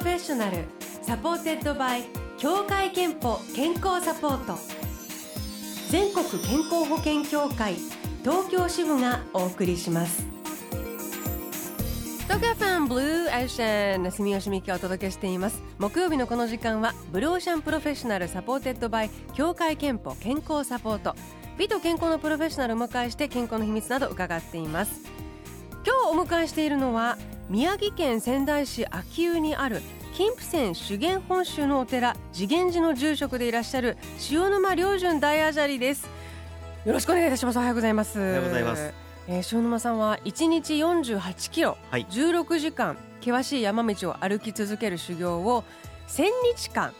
[0.00, 0.64] Professional
[1.02, 2.04] supported by
[2.38, 4.58] 協会けんぽ健康サポート。
[5.90, 7.74] 全国健康保険協会
[8.22, 10.24] 東京支部がお送りします。
[12.22, 15.62] 東京 FM Blue Ocean 住吉美紀がお届けしています。
[15.78, 21.14] 木曜日のこの時間は Blue Ocean Professional supported by 協会けんぽ健康サポート。
[21.58, 24.92] 美と健康のプロフェッショナルを迎えして健康の秘密など伺っています。
[25.84, 27.18] 今日お迎えしているのは
[27.50, 29.82] 宮城県仙台市秋保にある
[30.14, 33.96] 金峰山修験本州のお寺次元寺の住職でいらっしゃる
[34.30, 36.08] 塩沼良順大アジャリです。
[36.84, 37.56] よろしくお願いいたします。
[37.56, 38.20] おはようございます。
[38.20, 38.94] おはようございます。
[39.26, 45.64] えー、塩沼さんは1日48キロ、はい、16時間険しい山道を歩き続ける修行を
[46.06, 46.92] 1000日間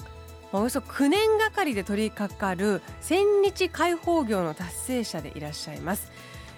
[0.52, 6.10] およそ9年がかりで取り掛かる1000日開放業の達成者でいらっしゃいます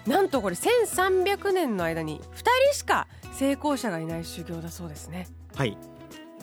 [0.07, 5.27] なんとこれ1300年の間に2人しか成功者がいない修行だそうですね。
[5.55, 5.77] はい。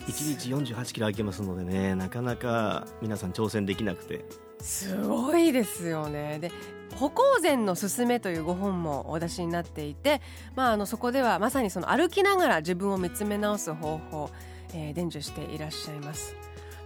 [0.07, 4.25] 1日48キロ歩けますのでねなかなか皆さん挑戦できなくて。
[4.59, 6.39] すごいですよね。
[6.39, 6.51] で
[6.95, 10.21] 歩行禅のすすめというご本もお出しになっていて、
[10.55, 14.29] まあ、あのそこではまさにその歩きながら自分を見つめ直す方法、
[14.73, 16.35] えー、伝授していらっしゃいます。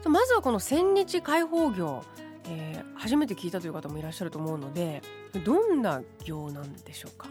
[0.07, 2.03] まずはこの千日開放業、
[2.47, 5.01] えー、初めて聞いたという方もいらっしゃると思うので
[5.43, 7.27] どんな業なんでしょうか？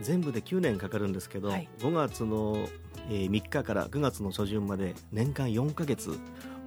[0.00, 2.68] 全部で9年かかるんですけど、はい、5月の
[3.08, 6.18] 3日から9月の初旬まで年間4か月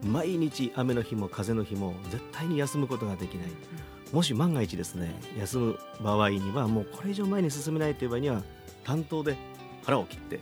[0.03, 4.15] 毎日雨の日も風の日も絶対に休むことができない、うん。
[4.15, 8.41] もし万が一ですね休む場合にはもうこれ以上前に進めないという場合には
[8.83, 9.37] 担当で
[9.83, 10.39] 腹を切って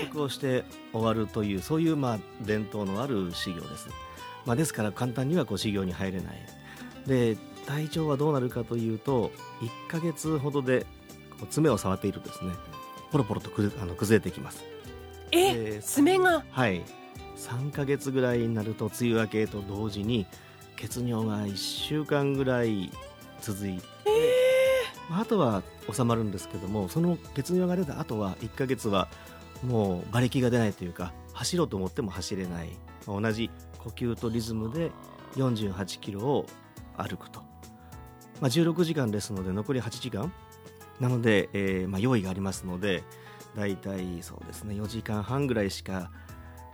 [0.00, 3.88] 説得をして終わるというそういうまあ伝統のある修行です、
[4.48, 6.36] まあ、ですから簡単にはこう修行に入れない。
[7.06, 10.86] で体調はどうなるかというと1か月ほどで
[11.38, 12.52] こう爪を触っているとですね
[13.12, 14.64] ポロポロとくあの崩れてきます。
[15.32, 16.44] え爪が？
[16.50, 16.82] はい。
[17.36, 20.26] 3か月ぐらいになると梅雨明けと同時に
[20.76, 22.90] 血尿が1週間ぐらい
[23.42, 29.08] 続いて、えー、あとは収まるんですけどもその血尿が出た後は1か月は
[29.62, 32.70] もう馬力が出ないというか走ろうと思っても走れない。
[33.06, 34.90] 同じ呼吸とリズムで
[35.36, 36.46] 48キロを
[36.96, 37.40] 歩くと、
[38.40, 40.32] まあ、16時間ですので残り8時間。
[41.00, 43.04] なので、えーまあ、用意がありますので
[43.54, 46.10] 大体そうですね4時間半ぐらいしか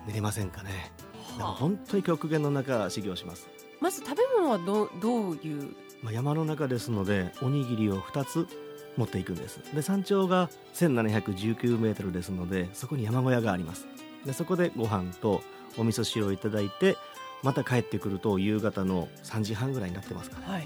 [0.07, 0.93] 寝れませんかね。
[1.39, 3.49] 本当に極限の中修行します。
[3.81, 8.47] まず食べ物はどどういう、まあ、山の中ですのでおにぎりを2つ
[8.97, 9.61] 持っていくんです。
[9.75, 13.87] で山頂が1719メートルですのでそこに山小屋があります
[14.25, 15.43] でそこでご飯と
[15.77, 16.97] お味噌汁をいただいて
[17.43, 20.61] また帰ってくると夕方の3時半ぐらいになってますから、はい、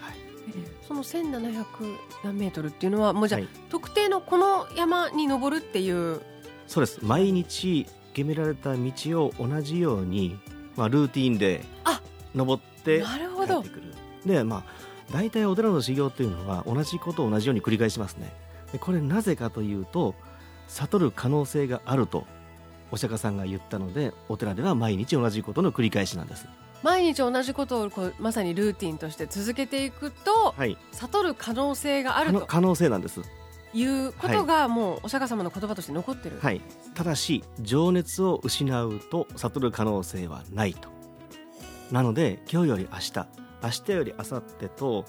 [0.00, 0.14] はい、
[0.86, 1.64] その1700
[2.24, 6.20] 何メートルっていうのはもうじゃあ、はい、特定のこの山に登るっていう。
[6.66, 6.98] そうです。
[7.02, 8.92] 毎日決められた道
[9.24, 10.38] を同じように、
[10.76, 11.62] まあ、ルーティンで
[12.34, 13.94] 登って帰ってくる。
[14.26, 14.64] でまあ
[15.12, 18.32] 大体お寺の修行っていうのは同じことを同じように繰り返しますね。
[18.72, 20.14] でこれなぜかというと
[20.66, 22.26] 悟る可能性があると
[22.90, 26.46] お釈迦さんが言ったのでお寺では毎日同じことの繰り返しなんです。
[26.82, 33.22] 毎日同じことをこうまさにルーティンとして続けていくと、はい、悟る可能性があると可能性なんです。
[33.72, 36.60] いうことがもうお釈迦様の言葉として残ってる、はい、
[36.94, 40.88] ただし情熱を失うと悟る可能性はないと。
[41.90, 43.26] なので今日より明日
[43.62, 45.04] 明日より明後日と、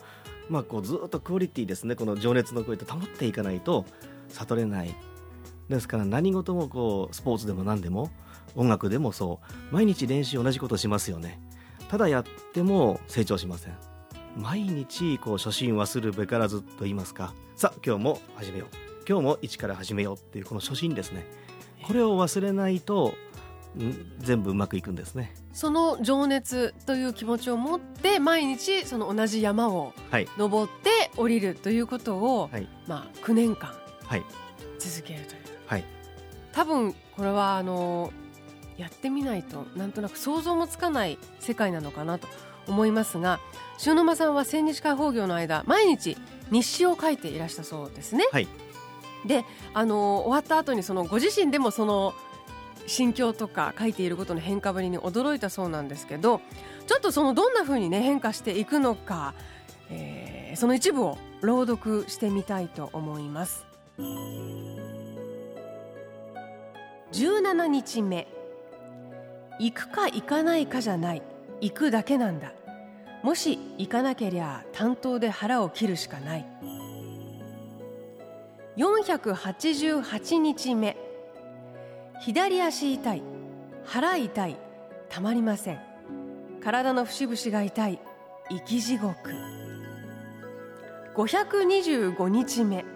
[0.50, 1.96] まあ、こうずっとクオリティですね。
[1.96, 3.86] この情熱の声って保っていかないと
[4.30, 4.96] 悟れない
[5.70, 8.12] ですから何事もこうスポーツでも何でも
[8.56, 9.40] 音楽でもそ
[9.72, 11.40] う毎日練習同じことしますよね。
[11.90, 13.78] ただやっても成長しません。
[14.38, 17.34] 毎日こう初心忘るべからずと言いますか。
[17.56, 18.68] さあ今日も始めよう。
[19.08, 21.26] 今日も一から始めようっていうこの初心ですね。
[21.86, 23.14] これを忘れないと
[24.20, 25.36] 全部うまくいくんですね。
[25.54, 29.94] その情熱という気持ちを持って毎日その同じ山を
[30.38, 33.74] 登って降りるということを、はい、まあ、9年間
[34.80, 35.55] 続けるという、はい、
[36.56, 38.12] 多分これはあの
[38.78, 42.28] やってみないとなんとなく想像もつかない世界なのかなと
[42.68, 43.40] 思いますが
[43.86, 46.18] 塩沼さんは千日開放業の間毎日
[46.52, 48.26] 日誌を書いていらしたそうですね。
[48.32, 48.48] はい、
[49.26, 52.14] であの終わった後にそのご自身でもその
[52.88, 56.42] 心境とか書いていることの変化ぶりに驚いたそうなんですけど
[56.86, 59.34] ちょっとそのどんなふうにね変化していくのか、
[59.90, 63.66] えー、その一部を朗読してみたいと思います
[67.16, 68.28] 17日目。
[69.58, 71.22] 行くか行かないかじゃない。
[71.62, 72.52] 行くだけなんだ。
[73.24, 76.46] もし行かなけりゃ担当で腹を切るしかない。
[78.76, 80.98] 488日目。
[82.20, 83.24] 左足痛い。
[83.86, 84.58] 腹痛い。
[85.08, 85.80] たまりません。
[86.62, 88.00] 体の節々が痛い。
[88.50, 89.32] 生き地獄。
[91.16, 92.95] 525日目。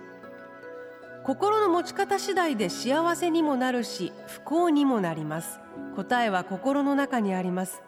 [1.30, 5.60] 心の持ち方次第で幸せにもなるし不幸にもなります。
[5.96, 7.84] 答えは心の中にあります。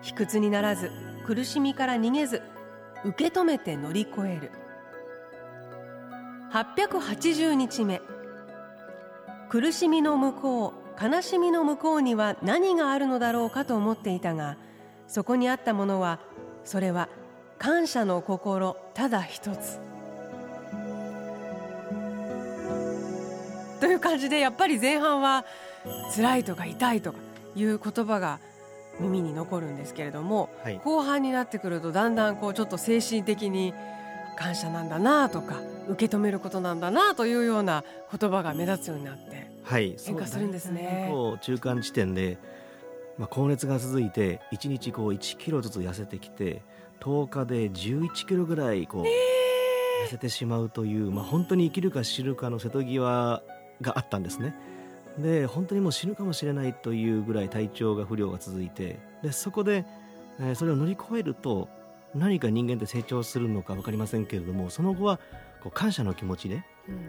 [0.00, 0.90] 卑屈にならず
[1.26, 2.40] 苦しみから逃げず
[3.04, 4.50] 受け止めて乗り越える。
[6.54, 8.00] 880日目。
[9.50, 14.56] 苦しみの向こう悲しみの向こうには何があるのだろうかと思っていたが
[15.06, 16.18] そこにあったものは
[16.64, 17.10] それは
[17.58, 19.95] 感謝の心ただ一つ。
[23.80, 25.44] という感じでやっぱり前半は
[26.14, 27.18] 辛いとか痛いとか
[27.54, 28.40] いう言葉が
[29.00, 33.74] 耳に残るんですけれども、はい、後半になってくるとだんだんこうちょっと精神的に
[34.36, 35.56] 感謝なんだなとか
[35.88, 37.84] 受け止めることなんだなというような
[38.16, 41.08] 言葉が目立つようになって変化するんですね。
[41.10, 42.38] はい、中間地点で、
[43.18, 46.62] まあ、高熱が続いて1日こう1キロずつ痩せてきて
[47.00, 53.42] 10日で11キロぐらいこう、痩せてしまうという、まあ、本当に生きるか死ぬかの瀬戸際
[53.80, 54.54] があったんですね。
[55.18, 59.86] で本当にもう死ぬかもしれないというぐらい体調が不良が続いてでそこで、
[60.38, 61.68] えー、それを乗り越えると
[62.14, 65.18] 何か人間って成長するのか分かりませんけれどもその後は
[65.62, 66.64] こう感謝の気持ちで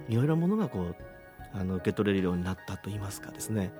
[0.07, 0.95] いろいろなものがこう
[1.53, 3.71] あの受け取れるようになったといいますかですね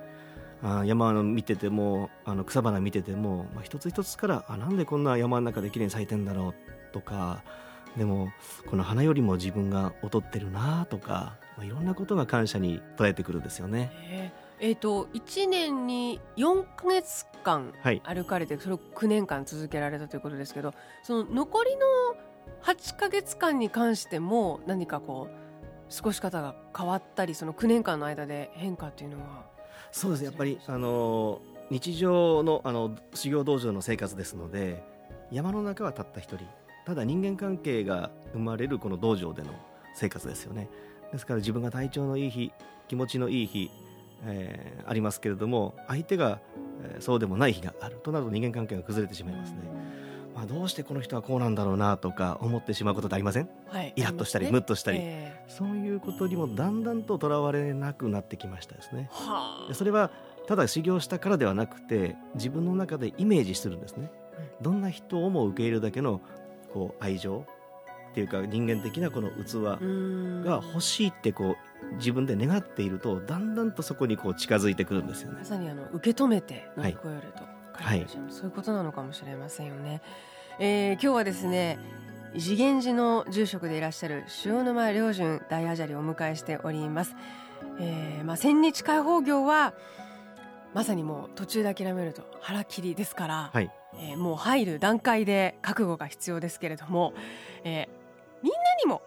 [0.62, 7.42] あ山の見ててもあの草花見てても、まあ、一つ一つからあなんでこんな山の中で綺麗に咲いてんだろうとか
[7.96, 8.30] でも
[8.66, 14.32] この花よりも自分が劣ってるなとか、まあ、いろんなことが感謝に捉えてくるんですよね。
[14.60, 20.74] えーと、と1年に4か月間歩かれて、はい、それを9年間続けられたということですけど
[21.04, 21.86] その残りの
[22.62, 29.46] 8か月間に関しても何かこう過ごし方が変わったりその9年間の間で変化っていうのは。
[29.90, 30.24] そうです。
[30.24, 31.40] やっぱりあの
[31.70, 34.82] 日常のあの修行道場の生活ですので
[35.30, 36.46] 山の中はたった一人
[36.88, 39.50] ただ人間関係が生まれるこの道場での
[39.94, 40.70] 生活ですよね。
[41.12, 42.50] ですから自分が体調のいい日
[42.88, 43.70] 気持ちのいい日、
[44.24, 46.40] えー、ありますけれども相手が、
[46.82, 49.58] えー、そうでもない日があるとなると人間関係が崩れてしまいますね。
[50.34, 59.10] まあ、どうしてこの人はこうなんだろうなとか思ってしまうことってありません、はい、イラッとしたり、ね、ムッとしたり、えー、そういうことにもだんだんととらわれなくなってきましたですね。
[59.12, 60.10] はあ、それは
[60.46, 64.10] ただ修行したからではなくて自分の中でイメージするんですね。
[64.62, 66.20] どんな人をも受け入れるだけの
[66.72, 67.44] こう愛情
[68.10, 69.78] っていうか人間的なこの器
[70.44, 71.56] が欲しいってこ
[71.92, 75.38] う自分で願っているとだんだんとそこにこう近づいてくるんですよね。
[75.38, 80.02] まさにあの受け止めて乗り越えると、はい、そういうことなのかもしれませんよね。
[80.58, 81.78] えー、今日はですね
[82.36, 87.14] 次元寺の住職でいらっしゃる塩沼良順大アジャリをお迎えしております。
[87.80, 89.74] えー、まあ千日開放業は
[90.74, 97.14] まさにもう途中で諦めると腹切りですから、はい、えー、もう入る段階で覚悟が必要ですけれども、
[97.64, 97.88] えー、
[98.42, 99.02] みんなにも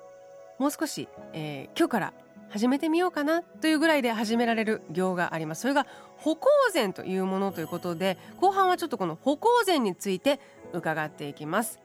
[0.59, 2.13] もう少し、えー、今日から
[2.49, 5.61] 始めてみようかなというぐらいで始められる行があります。
[5.61, 5.87] それが
[6.17, 10.39] 歩行禅というものということで後半はちょっとこの歩行禅について
[10.73, 11.79] 伺っていきます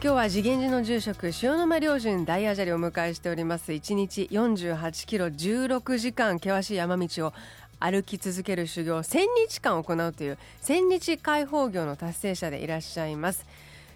[0.00, 3.72] 今日は次元寺の住職塩沼良順大アジャリをお迎えしております。
[3.72, 7.32] 1日48キロ16時間険しい山道を
[7.80, 13.44] 歩き続ける修行1000日間行うという千日開放業の達成者でいらっしゃいます、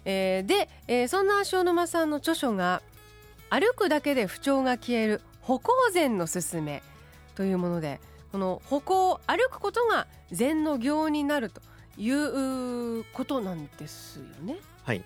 [0.03, 2.81] えー、で、えー、そんな塩沼さんの著書が
[3.49, 6.83] 歩くだけで不調が消える歩行禅のすすめ
[7.35, 8.01] というもので
[8.33, 11.61] この歩行歩くことが禅の行になると
[11.97, 14.57] いうことなんですよね。
[14.83, 15.03] はい。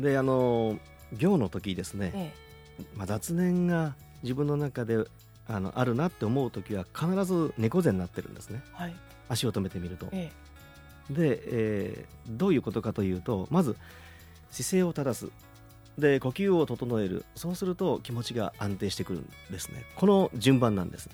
[0.00, 0.78] であの
[1.12, 2.32] 行の時ですね、え
[2.80, 5.04] え、まあ、雑念が自分の中で
[5.46, 8.94] あのあるなって思う時は必ず猫背になってるんですね、はい、
[9.28, 10.06] 足を止めてみると。
[10.12, 10.30] え
[11.10, 13.76] え、で、えー、どういうことかというとまず
[14.50, 15.30] 姿勢を正す。
[15.98, 17.24] で呼吸を整える。
[17.34, 19.84] そうすると気持ちが安定してくるんですね。
[19.96, 21.10] この順番なんです。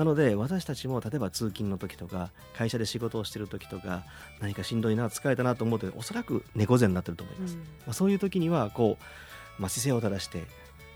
[0.00, 4.04] なので私たちも例えば通勤の時とか会社で仕事をしてる時とか
[4.40, 10.44] 何かしんどいな疲れたなと思うとおそらく猫背になってると思います、うん、まあ、そういう時にはこう、まあ、姿勢を正して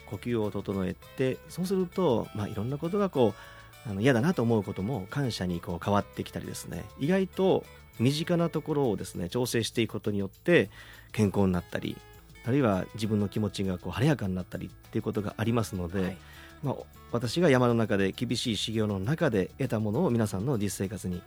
[0.06, 3.34] 呼吸を整えてそうすると、まあ、いろんなことがこ
[3.87, 6.87] うあの嫌だなと思うことも感謝にこう変わってきたりですね。
[6.99, 7.66] 意外と
[7.99, 10.70] 身近なところをですね調整していくことによって
[11.12, 11.99] 健康になったり
[12.46, 16.16] あるいは自分の気持ちがこう晴れやかになったりっていうことがありますので、はい
[16.64, 16.76] まあ、
[17.12, 21.23] 私が山の中で厳しい修行の中で得たものを皆さんの実生活に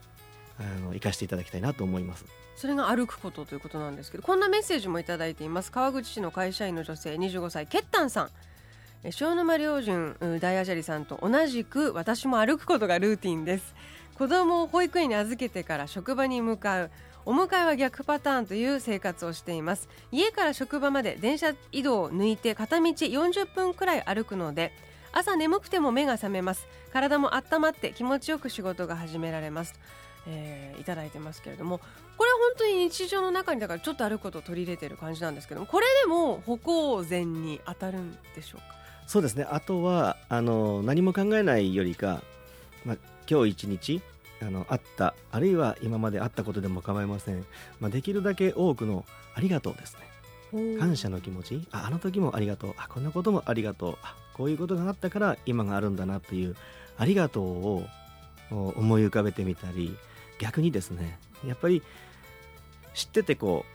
[0.60, 2.26] あの生かしていただきたいなと思います。
[2.56, 5.72] それが歩くことということなんですけどこんなメッセージもいただいています。
[5.72, 8.30] 川口市の会社員の女性25歳ケッタンさん。
[9.04, 13.76] 塩沼良順大アジャリさんと同じく私も歩くことがルーティンです。
[14.18, 16.92] 子供を保育園に預けてから職場に向かう
[17.28, 19.88] お迎えは逆パターンという生活をしています。
[20.12, 24.74] 家から職場まで電車移動を抜いて片道40分くらい歩くので
[25.12, 26.68] 朝眠くても目が覚めます。
[26.94, 29.80] 体も温まって気持ちよく仕事が始められます。
[30.28, 31.80] えー、いただいてますけれども。
[32.18, 35.68] これは本当に日常の中にだからちょっと歩くことを取り入れてる感じなんですけども。
[35.68, 38.76] これでも歩行前に当たるんでしょうか？
[39.06, 39.48] そうですね。
[39.50, 42.22] あとはあの何も考えないよりか、
[42.86, 42.98] まあ、
[43.30, 44.02] 今日一日
[44.42, 47.46] あのあったあるいは今まであったことでも構いません、
[47.80, 49.96] まあ、できるだけ多くのありがとうです
[50.52, 50.78] ね。
[50.80, 51.68] 感謝の気持ち。
[51.72, 52.74] ああの時もありがとう。
[52.78, 53.98] あこんなこともありがとう。
[54.02, 56.56] あこういうことがあったから今があるんだなという
[56.98, 57.84] ありがとうを
[58.52, 59.96] 思い浮かべてみたり
[60.40, 61.84] 逆にですねやっぱり
[62.94, 63.66] 知っててこ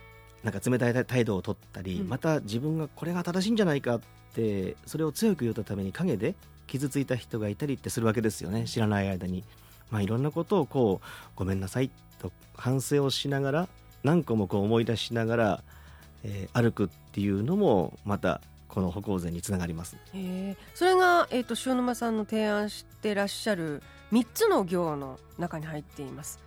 [0.42, 4.00] うなんか冷たい態度を取ったり、うん、また自分がこれが正しいんじゃないかっ
[4.34, 6.34] てそれを強く言うために陰で
[6.66, 9.44] 傷ついた人がいたりってするわけですよね知らない間に。
[9.90, 13.68] まあ、いろんなことをこうごめんなさいと反省をしながら
[14.02, 15.62] 何個もこう思い出しながら、
[16.24, 18.40] えー、歩くっていうのもまた
[18.72, 19.98] この歩行前につながります。
[20.14, 20.56] え。
[20.74, 26.40] それが、えーと、塩沼さんの提案してらっしゃる3つの行の中に入っています。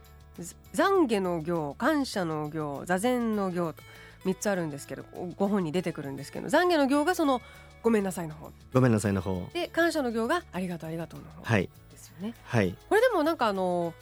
[0.74, 3.84] 懺悔の行感謝の行座禅の行と
[4.26, 5.06] 3つあるんですけど
[5.38, 7.42] ご本に出てくるんですけど懺悔の行がその
[7.84, 8.52] ごめんなさいの方。
[8.74, 9.48] ごめんなさいの方。
[9.54, 11.70] で感謝の行がありがとうありがとうの方はい。
[11.92, 13.94] ですよね、はい、これでもなんかあの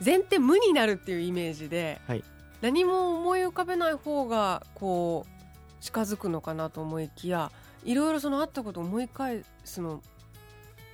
[0.00, 2.22] 禅って無になるっていうイメージで、はい、
[2.60, 5.33] 何も思い浮かべない方がこう
[5.84, 7.52] 近づくのかなと思いきや
[7.84, 10.00] いろいろそのあったことを思い返すの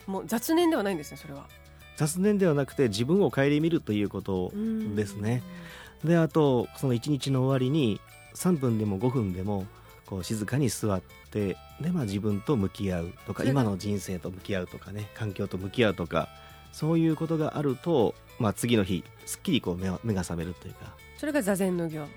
[0.09, 1.47] もう雑念ではないんですねそれは。
[1.97, 4.51] 雑念ではなくて自分を顧みるということ
[4.97, 5.45] ですね。
[6.03, 8.01] であとその一日の終わりに
[8.35, 9.65] 3分でも5分でも
[10.07, 16.29] こう静かに座ってで、まあ、自分と向き合うとか今の人生と向き合うとかね環境と向き合うとか
[16.73, 20.97] そういうことがあると、まあ、次の日すっきりこう目目が覚めるというか。
[21.17, 22.09] それが座禅の行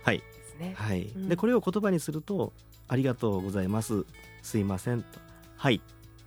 [0.58, 0.76] ですね。
[0.78, 2.54] はい、はい、でこれを言葉にすると
[2.88, 4.06] 「ありがとうございます。
[4.42, 5.20] すいません」と
[5.58, 5.76] 「はい」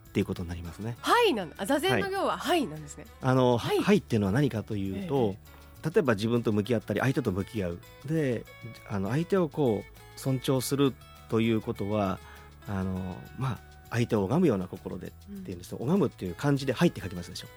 [0.08, 0.96] っていうことになりますね。
[1.00, 1.66] はいなんだ。
[1.66, 3.06] 座禅の行ははいなんですね。
[3.20, 5.36] あのはい、はいっていうのは何かというと、
[5.84, 7.78] えー、例えば自分と向き合ったり相手と向き合う。
[8.06, 8.44] で
[8.88, 10.94] あの相手をこう尊重する
[11.28, 12.18] ということは
[12.66, 13.58] あのまあ
[13.90, 15.10] 相手を拝むような心でっ
[15.42, 15.70] ていうんです。
[15.70, 17.48] と、うん、拝むっていう漢字で「はい」って書きますでしょ。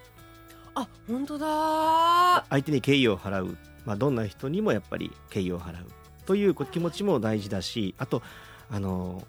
[0.75, 5.87] あ本当だ相手に敬意を払う、まあ、どんな人にもやっぱり敬意を払う
[6.29, 8.21] という気持ちも大事だしあと
[8.69, 9.25] あの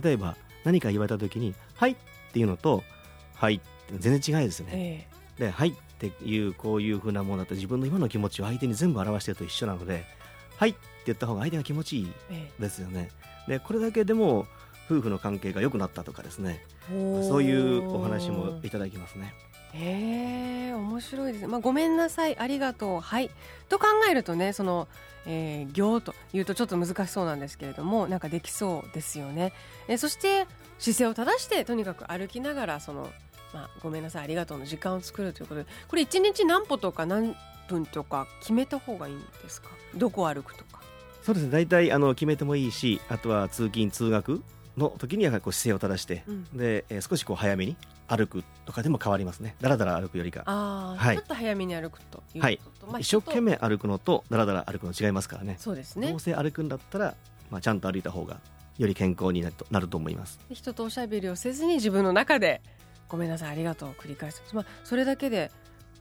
[0.00, 1.90] 例えば何か言われた時に「はい」
[2.30, 2.84] っていうのと
[3.34, 4.68] 「はい」って全然違いですね。
[4.72, 10.04] えー、で「はい」っていうこういうふうなものだと自分の今の気持ちを相手に全部表してると一緒なので
[10.56, 12.12] 「はい」って言った方が相手が気持ちいい
[12.60, 13.10] ですよね。
[13.48, 14.46] えー、でこれだけでも
[14.88, 19.34] 夫婦の関係が良くなったとかですねそういうお話もいただきますね。
[19.74, 21.42] へえ面白いです。
[21.42, 23.00] ね、まあ、ごめんなさいありがとう。
[23.00, 23.30] はい。
[23.68, 24.88] と考えるとねその、
[25.26, 29.52] えー、行というとちょっと難しそうなんですけれどもなんかできそうですよね、
[29.88, 30.46] えー、そして
[30.78, 33.08] 姿勢を正してとにかく歩きながらその、
[33.52, 37.34] まあ、ごめんなさいありがとうの時間を作るということでこれ1日何歩とか何
[37.68, 39.70] 分とか決めた方がいいんですか？
[39.96, 40.80] どこ歩くとか。
[41.22, 41.50] そうですね。
[41.50, 44.42] 大体あの決めてもいいしあとは通勤通学
[44.76, 49.56] の時にはこう姿勢を正して、うん、で、えー、少しこう早めに歩くとかでも変わりますね。
[49.60, 50.42] だらだら歩くよりか。
[50.46, 55.56] あ、はい、ちょっと早めに歩くというはい、まあ、一生懸命歩くのとだらだら歩くの違いますからね。
[55.58, 56.08] そうですね。
[56.08, 57.14] どうせ歩くんだったら、
[57.50, 58.40] まあ、ちゃんと歩いた方が
[58.78, 60.38] より健康になるとなると思います。
[60.50, 62.60] 人とおしゃべりをせずに自分の中で
[63.08, 65.50] ごめんなさいありがとうを繰り返す、まあ、それだけで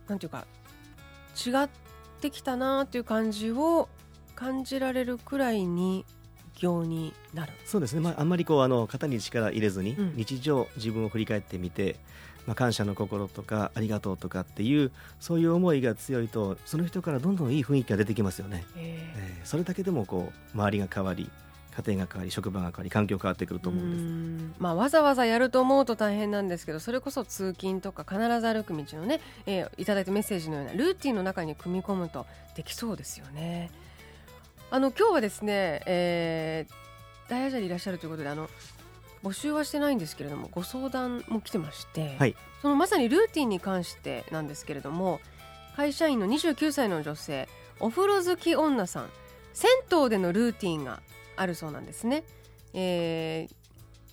[0.07, 0.45] なんていうか
[1.35, 1.69] 違っ
[2.19, 3.89] てきたなという感じを
[4.35, 6.05] 感じられるくらいに
[6.55, 7.53] 行になる。
[7.65, 11.95] そうですね、まあ、あんまりこうあの肩に力入れずに、日常自分を振り返ってみて、
[12.45, 21.29] まあ、感謝の心とかありがとうとかっていうそういう思いが強いとその人からどんどんいい雰囲気が出てきますよね、えー、えー、それだけでもこう周りが変わり
[21.75, 24.61] 家庭が変わり職場が変わり環境変わってくると思うんです。
[24.61, 33.71] まあ、わざわざやると思うと大変なんですけどそれこそ通勤とか必ず歩く道のね、えー、いただいたメッセージのようなルーティンの中に組み込むとできそうですよね。
[34.73, 38.49] あの今日はですね、えー、大アジャでいらっしゃるということであの
[39.23, 45.21] 募集はしてないんですけれどもご相談も来てまして、はい、そのまさにルーティンに関してなんですけれども
[45.75, 47.47] 会社員の29歳の女性
[47.79, 49.09] お風呂好き女さん
[49.53, 51.01] 銭湯でのルーティンが
[51.35, 52.23] あるそうなんですね、
[52.73, 53.53] えー、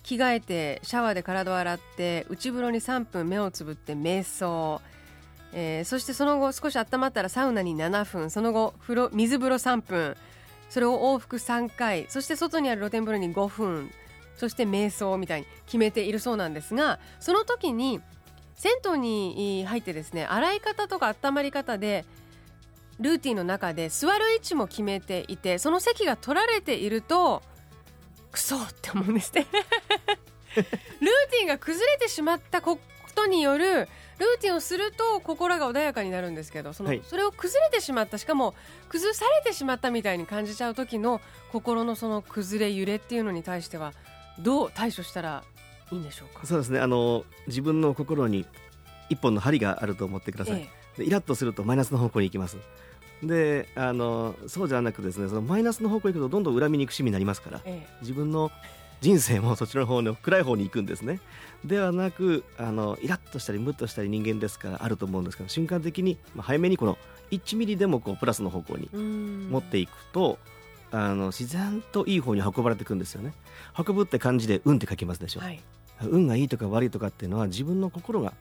[0.03, 4.79] 着替えてシャワーで体を洗って内風呂に3分目をつぶって瞑想。
[5.53, 10.15] えー、そしてその後少し温まったらサウナに7分その後風呂水風呂3分
[10.71, 13.91] それを往復3回そして外にある露天風呂に5分
[14.37, 17.99] そして瞑想みたいに決めているそうなんですがその時に
[18.55, 22.05] 銭湯に入ってですね洗い方とか温まり方で
[23.01, 27.43] ルーティンの中で座る位置も決めていてその席が取られていると
[28.31, 29.45] クソって思うんですね。
[30.55, 30.65] ルー
[31.31, 32.79] ティンが崩れてしまったこ
[33.13, 33.89] とによる
[34.21, 38.53] ルーティンをすると心が穏やかになるんですけどその、はい、それを崩れてしまったしかも
[38.87, 41.19] 崩されてしまったみたいに感じちゃう時の
[41.51, 43.93] 心のその崩れ揺れっていうのに対しては
[44.39, 45.43] どう対処したら
[45.91, 46.45] いいんでしょうか？
[46.45, 46.79] そうですね。
[46.79, 48.45] あの自分の心に
[49.09, 52.57] 一本の針があると思ってください、ええ、イラッとするとマイナスの方向に行きます。
[53.23, 58.51] であのそうじゃなくですねそのマイナスの方向に行くとどんどん恨み憎しみになりますから、ええ、自分の
[59.01, 61.19] 人生もそちらの方の暗い方に行くんですね。
[61.65, 66.97] ではなくあのイラッとしたりムッとしたり人間ですからあると思うんですけど瞬間的に、まあ、早めにこの
[67.31, 70.37] 1ミリでもこうプラスの方向に持っていくと
[70.91, 73.33] あの自然といい方に運ばれていくんですよね。
[73.77, 75.61] 運ぶって漢字で運って書きますでしょ、はい、
[76.03, 78.33] 運がいいとか悪いとかっていうのは自分の心が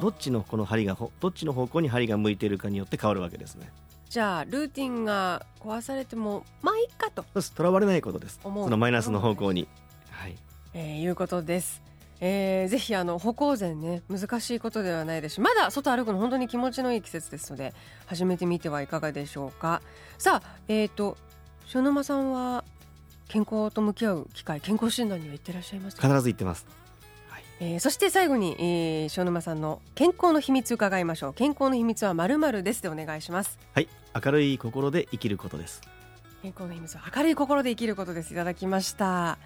[0.00, 3.70] どっちのこの針がどっちの方向に針が向いているかによって変わるわけですね
[4.14, 7.24] じゃあルーティンが壊されてもまあいいかと。
[7.24, 8.38] とらわれないことです。
[8.40, 9.66] そのマイナスの方向に。
[10.08, 10.36] はい、
[10.72, 11.82] えー、いうことです。
[12.20, 17.74] えー、ぜひあの歩行前ね難しいことではないですしまだ外歩くの本当に気持ちのいい季節ですので
[18.06, 19.82] 始めてみてはいかがでしょうか。
[20.16, 21.16] さあえっ、ー、と
[21.74, 22.62] 塩沼さんは
[23.26, 26.83] 健康と向き合う機会健康診断には行ってらっしゃいます必ず行ってます
[27.60, 31.34] えー、そして最後に、えー、塩沼さんの健康の秘密伺いましょう。
[31.34, 33.58] 健康の秘密はまるまるですでお願いします。
[33.72, 33.88] はい。
[34.24, 35.80] 明るい心で生きることです。
[36.42, 38.32] 健康の秘密は明るい心で生きることです。
[38.32, 39.38] いただきました。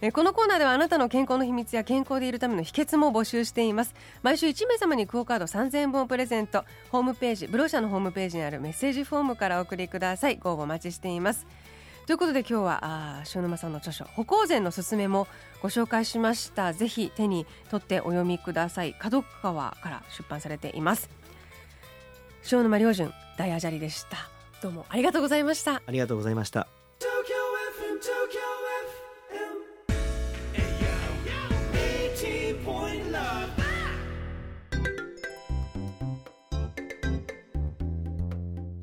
[0.00, 3.94] えこのコーナーではあなたの健康の秘密や健康でいるための秘訣も募集しています。
[4.22, 6.64] 毎週1名様にクオカード3000円分をプレゼント。
[6.90, 10.36] ホームページブローシャのホームページにあるメッセージフォームからお送りください。
[10.36, 11.46] ご応募お待ちしています
[12.08, 15.28] ということで今日はあ塩沼さんの著書歩行前のすすめも
[15.60, 16.72] ご紹介しました。
[16.72, 18.94] ぜひ手に取ってお読みください。
[18.94, 21.10] 角川から出版されています。
[22.50, 24.30] 塩沼良純大アジャリでした。
[24.62, 25.82] どうもありがとうございました。
[25.84, 26.66] ありがとうございました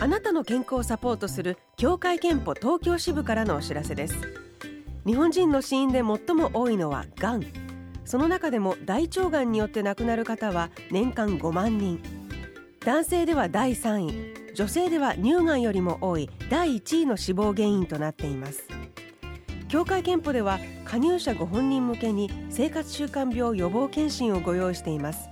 [0.05, 4.15] あなたの健康をサポートする協会憲法東京支部からのお知らせです。
[5.03, 7.43] 日本人の死因で最も多いのはがん。
[8.05, 11.99] その中でも大腸がんによって亡くなる方は年間5万人。
[12.81, 14.53] 男性では第3位。
[14.53, 16.29] 女性では乳がんよりも多い。
[16.51, 18.67] 第1位の死亡原因となっています。
[19.69, 25.29] 協会憲法では加入者ご本人向けに生活習慣病予防検診をご用意しています。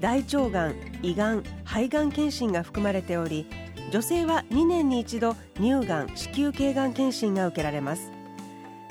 [0.00, 3.46] 大腸がん、胃がん、肺がん検診が含まれており
[3.90, 8.10] 女性は2年に一度乳がん子宮頸がん検診が受けられます。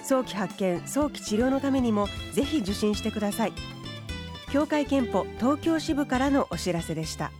[0.03, 3.53] 早期発見早期治療のためにもぜひ受診してください。
[4.51, 7.31] 協会けんぽ東京支部からのお知らせでした。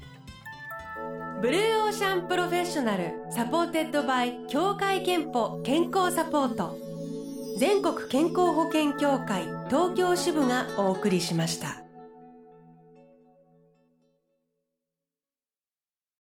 [1.41, 6.77] Blue Ocean Professional supported by 協会けんぽ健康サポート。
[7.57, 11.86] 全国健康保険協会東京支部がお送りしました。